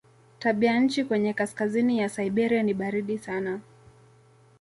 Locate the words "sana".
3.17-3.59